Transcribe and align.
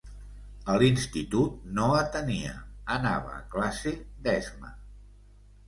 A 0.71 0.77
l'institut 0.83 1.59
no 1.81 1.85
atenia, 1.99 2.55
anava 2.97 3.37
a 3.37 3.45
classe 3.55 3.95
d'esma. 4.27 4.77